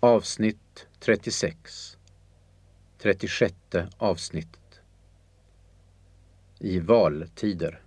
Avsnitt 0.00 0.86
36 1.00 1.98
36 2.98 3.54
avsnittet 3.96 4.80
I 6.58 6.80
valtider 6.80 7.82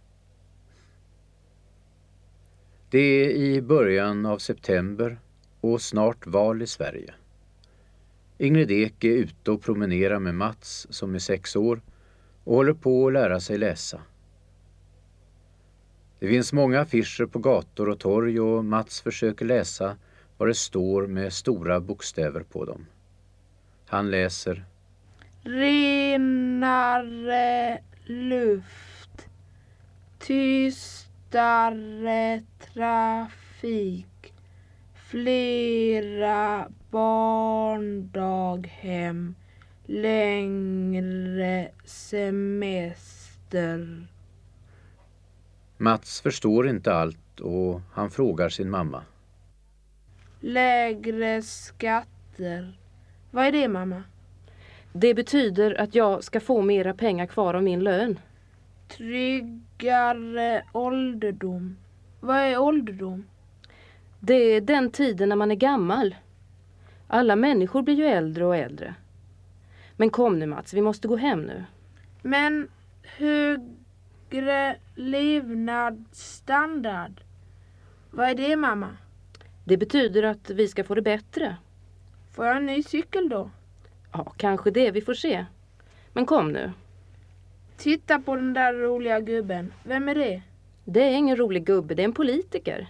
Det 2.90 3.00
är 3.00 3.30
i 3.30 3.62
början 3.62 4.26
av 4.26 4.38
september 4.38 5.20
och 5.62 5.82
snart 5.82 6.28
val 6.28 6.62
i 6.62 6.68
Sverige. 6.68 7.14
Ingrid 8.38 8.72
Ek 8.72 9.04
är 9.04 9.10
ute 9.10 9.52
och 9.52 9.62
promenerar 9.62 10.20
med 10.20 10.36
Mats 10.36 10.88
som 10.90 11.16
är 11.16 11.20
sex 11.20 11.56
år 11.56 11.82
och 12.44 12.56
håller 12.56 12.74
på 12.74 13.08
att 13.08 13.14
lära 13.14 13.40
sig 13.40 13.58
läsa. 13.58 14.02
Det 16.20 16.28
finns 16.28 16.54
många 16.54 16.80
affischer 16.80 17.26
på 17.26 17.40
gator 17.40 17.90
och 17.90 18.00
torg 18.00 18.40
och 18.40 18.66
Mats 18.66 19.02
försöker 19.02 19.46
läsa 19.46 19.98
vad 20.42 20.48
det 20.48 20.56
står 20.56 21.08
med 21.08 21.34
stora 21.34 21.80
bokstäver 21.80 22.44
på 22.44 22.66
dem. 22.66 22.86
Han 23.86 24.12
läser 24.12 24.66
Renare 25.44 26.60
luft. 28.06 29.28
Tystare 30.20 31.62
trafik. 32.74 34.34
Flera 35.10 36.68
barndaghem. 36.90 38.16
Längre 39.86 41.72
semester. 41.86 42.88
Mats 45.78 46.22
förstår 46.22 46.68
inte 46.68 46.94
allt 46.94 47.40
och 47.40 47.82
han 47.94 48.12
frågar 48.12 48.50
sin 48.50 48.70
mamma. 48.70 49.04
Lägre 50.44 51.42
skatter. 51.42 52.78
Vad 53.32 53.46
är 53.46 53.52
det 53.52 53.68
mamma? 53.68 54.04
Det 54.94 55.14
betyder 55.14 55.82
att 55.82 55.96
jag 55.96 56.24
ska 56.24 56.40
få 56.40 56.62
mera 56.62 56.94
pengar 56.94 57.26
kvar 57.26 57.54
av 57.54 57.64
min 57.64 57.84
lön. 57.84 58.20
Tryggare 58.88 60.64
ålderdom. 60.72 61.78
Vad 62.20 62.38
är 62.38 62.60
ålderdom? 62.60 63.26
Det 64.20 64.34
är 64.34 64.62
den 64.62 64.92
tiden 64.92 65.30
när 65.30 65.36
man 65.36 65.52
är 65.52 65.56
gammal. 65.56 66.16
Alla 67.08 67.36
människor 67.36 67.82
blir 67.82 67.96
ju 67.96 68.06
äldre 68.06 68.46
och 68.46 68.56
äldre. 68.56 68.96
Men 69.98 70.10
kom 70.10 70.40
nu 70.40 70.46
Mats, 70.46 70.74
vi 70.74 70.82
måste 70.82 71.08
gå 71.08 71.18
hem 71.18 71.42
nu. 71.42 71.66
Men 72.22 72.68
högre 73.04 74.76
levnadsstandard. 74.96 77.22
Vad 78.12 78.30
är 78.30 78.36
det 78.36 78.56
mamma? 78.56 78.90
Det 79.64 79.78
betyder 79.78 80.24
att 80.24 80.50
vi 80.50 80.68
ska 80.68 80.84
få 80.84 80.96
det 80.96 81.02
bättre. 81.02 81.58
Får 82.32 82.46
jag 82.46 82.58
en 82.58 82.66
ny 82.66 82.84
cykel 82.84 83.30
då? 83.30 83.50
Ja, 84.12 84.34
kanske 84.38 84.72
det, 84.72 84.92
vi 84.92 85.02
får 85.02 85.14
se. 85.14 85.46
Men 86.14 86.26
kom 86.26 86.52
nu. 86.52 86.72
Titta 87.78 88.20
på 88.20 88.36
den 88.36 88.54
där 88.54 88.74
roliga 88.74 89.20
gubben. 89.20 89.74
Vem 89.84 90.10
är 90.10 90.16
det? 90.16 90.42
Det 90.86 91.02
är 91.02 91.12
ingen 91.12 91.38
rolig 91.38 91.66
gubbe, 91.66 91.96
det 91.96 92.02
är 92.02 92.06
en 92.06 92.14
politiker. 92.14 92.88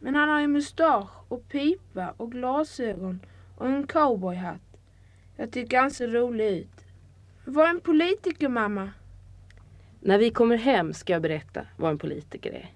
Men 0.00 0.14
han 0.14 0.28
har 0.28 0.40
ju 0.40 0.46
mustasch 0.46 1.10
och 1.28 1.48
pipa 1.48 2.14
och 2.16 2.32
glasögon 2.32 3.20
och 3.56 3.66
en 3.66 3.86
cowboyhatt. 3.86 4.60
Jag 5.36 5.52
tycker 5.52 5.80
han 5.80 5.90
ser 5.90 6.08
rolig 6.08 6.50
ut. 6.50 6.84
Vad 7.44 7.64
är 7.64 7.70
en 7.70 7.80
politiker 7.80 8.48
mamma? 8.48 8.90
När 10.00 10.18
vi 10.18 10.30
kommer 10.30 10.56
hem 10.56 10.94
ska 10.94 11.12
jag 11.12 11.22
berätta 11.22 11.66
vad 11.76 11.90
en 11.90 11.98
politiker 11.98 12.52
är. 12.52 12.70